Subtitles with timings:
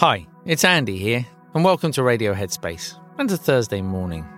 [0.00, 3.00] Hi, it's Andy here, and welcome to Radio Headspace.
[3.16, 4.28] And to Thursday morning.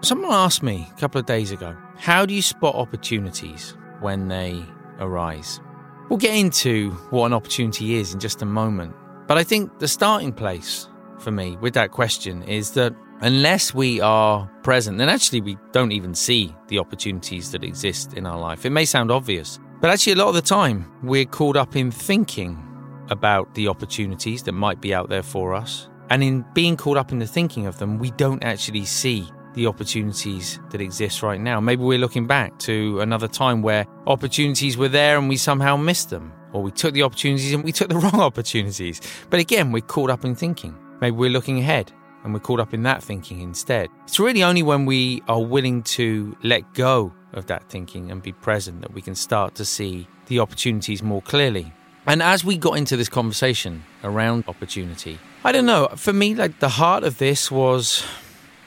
[0.00, 4.64] Someone asked me a couple of days ago, how do you spot opportunities when they
[5.00, 5.60] arise?
[6.08, 8.96] We'll get into what an opportunity is in just a moment,
[9.26, 14.00] but I think the starting place for me with that question is that unless we
[14.00, 18.64] are present, then actually we don't even see the opportunities that exist in our life.
[18.64, 21.90] It may sound obvious, but actually, a lot of the time, we're caught up in
[21.90, 22.71] thinking
[23.12, 25.88] about the opportunities that might be out there for us.
[26.10, 29.66] And in being caught up in the thinking of them, we don't actually see the
[29.66, 31.60] opportunities that exist right now.
[31.60, 36.10] Maybe we're looking back to another time where opportunities were there and we somehow missed
[36.10, 39.00] them, or we took the opportunities and we took the wrong opportunities.
[39.30, 40.76] But again, we're caught up in thinking.
[41.00, 41.92] Maybe we're looking ahead
[42.24, 43.88] and we're caught up in that thinking instead.
[44.04, 48.32] It's really only when we are willing to let go of that thinking and be
[48.32, 51.72] present that we can start to see the opportunities more clearly.
[52.06, 56.58] And as we got into this conversation around opportunity, I don't know, for me, like
[56.58, 58.04] the heart of this was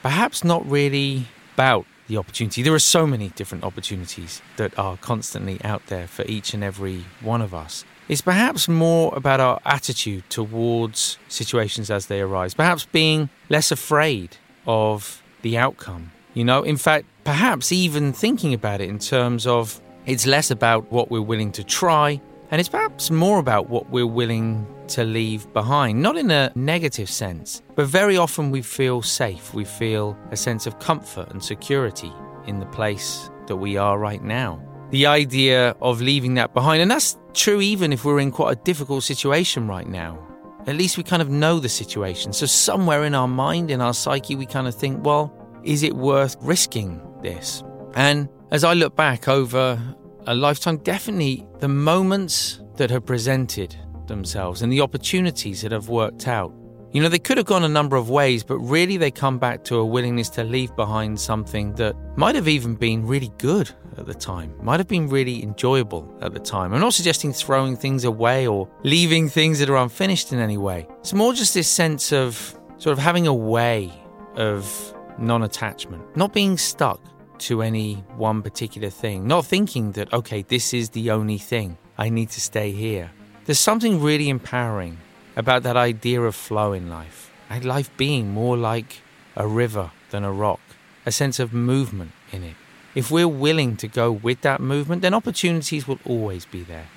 [0.02, 2.62] perhaps not really about the opportunity.
[2.62, 7.04] There are so many different opportunities that are constantly out there for each and every
[7.20, 7.84] one of us.
[8.08, 14.36] It's perhaps more about our attitude towards situations as they arise, perhaps being less afraid
[14.66, 16.12] of the outcome.
[16.32, 20.90] You know, in fact, perhaps even thinking about it in terms of it's less about
[20.92, 22.20] what we're willing to try
[22.50, 27.10] and it's perhaps more about what we're willing to leave behind, not in a negative
[27.10, 29.52] sense, but very often we feel safe.
[29.52, 32.12] We feel a sense of comfort and security
[32.46, 34.62] in the place that we are right now.
[34.90, 38.62] The idea of leaving that behind, and that's true even if we're in quite a
[38.62, 40.22] difficult situation right now.
[40.66, 42.32] At least we kind of know the situation.
[42.32, 45.94] So, somewhere in our mind, in our psyche, we kind of think, well, is it
[45.94, 47.62] worth risking this?
[47.94, 49.80] And as I look back over
[50.26, 53.76] a lifetime, definitely the moments that have presented
[54.06, 56.52] themselves and the opportunities that have worked out.
[56.92, 59.64] You know, they could have gone a number of ways, but really they come back
[59.64, 64.06] to a willingness to leave behind something that might have even been really good at
[64.06, 66.72] the time, might have been really enjoyable at the time.
[66.72, 70.86] I'm not suggesting throwing things away or leaving things that are unfinished in any way.
[71.00, 73.92] It's more just this sense of sort of having a way
[74.36, 77.00] of non attachment, not being stuck
[77.40, 82.08] to any one particular thing, not thinking that, okay, this is the only thing, I
[82.08, 83.10] need to stay here.
[83.44, 84.98] There's something really empowering
[85.36, 89.02] about that idea of flow in life, and life being more like
[89.36, 90.60] a river than a rock,
[91.04, 92.56] a sense of movement in it.
[92.94, 96.88] If we're willing to go with that movement, then opportunities will always be there.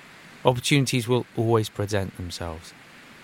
[0.44, 2.72] Opportunities will always present themselves.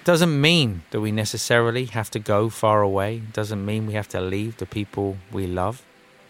[0.04, 4.20] Doesn't mean that we necessarily have to go far away, doesn't mean we have to
[4.20, 5.82] leave the people we love.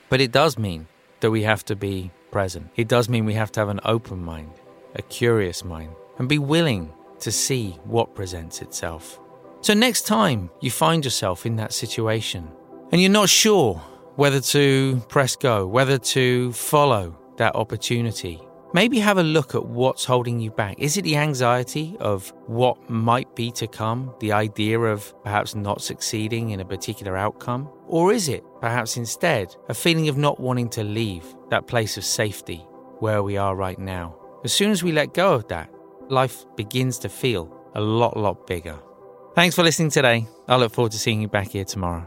[0.08, 0.86] But it does mean
[1.20, 2.70] that we have to be present.
[2.76, 4.52] It does mean we have to have an open mind,
[4.94, 9.18] a curious mind, and be willing to see what presents itself.
[9.62, 12.50] So, next time you find yourself in that situation
[12.92, 13.74] and you're not sure
[14.16, 18.40] whether to press go, whether to follow that opportunity,
[18.76, 20.78] maybe have a look at what's holding you back.
[20.78, 25.80] Is it the anxiety of what might be to come, the idea of perhaps not
[25.80, 27.70] succeeding in a particular outcome?
[27.86, 32.04] Or is it perhaps instead a feeling of not wanting to leave that place of
[32.04, 32.58] safety
[32.98, 34.14] where we are right now?
[34.44, 35.70] As soon as we let go of that,
[36.10, 38.78] life begins to feel a lot, lot bigger.
[39.34, 40.26] Thanks for listening today.
[40.48, 42.06] I look forward to seeing you back here tomorrow.